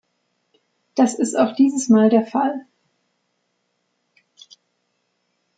Das 0.95 1.13
ist 1.13 1.35
auch 1.37 1.53
dieses 1.55 1.87
Mal 1.87 2.09
der 2.09 2.25
Fall. 2.25 2.65